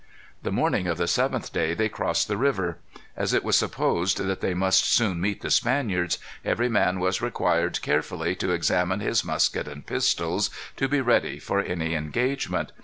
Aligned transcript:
The 0.41 0.51
morning 0.51 0.87
of 0.87 0.97
the 0.97 1.07
seventh 1.07 1.53
day 1.53 1.75
they 1.75 1.87
crossed 1.87 2.27
the 2.27 2.35
river. 2.35 2.79
As 3.15 3.35
it 3.35 3.43
was 3.43 3.55
supposed 3.55 4.17
that 4.17 4.41
they 4.41 4.55
must 4.55 4.83
soon 4.91 5.21
meet 5.21 5.41
the 5.41 5.51
Spaniards, 5.51 6.17
every 6.43 6.67
man 6.69 6.99
was 6.99 7.21
required 7.21 7.79
carefully 7.83 8.33
to 8.37 8.49
examine 8.49 9.01
his 9.01 9.23
musket 9.23 9.67
and 9.67 9.85
pistols, 9.85 10.49
to 10.77 10.87
be 10.87 11.01
ready 11.01 11.37
for 11.37 11.59
any 11.59 11.93
engagement. 11.93 12.71